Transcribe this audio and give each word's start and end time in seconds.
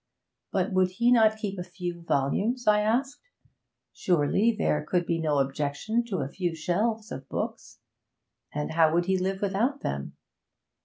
But 0.51 0.71
would 0.73 0.93
he 0.93 1.11
not 1.11 1.37
keep 1.37 1.59
a 1.59 1.63
few 1.63 2.01
volumes? 2.01 2.65
I 2.67 2.79
asked. 2.79 3.21
Surely 3.93 4.51
there 4.51 4.83
could 4.83 5.05
be 5.05 5.19
no 5.19 5.37
objection 5.37 6.03
to 6.05 6.21
a 6.21 6.27
few 6.27 6.55
shelves 6.55 7.11
of 7.11 7.29
books; 7.29 7.77
and 8.51 8.71
how 8.71 8.95
would 8.95 9.05
he 9.05 9.15
live 9.19 9.43
without 9.43 9.81
them? 9.81 10.17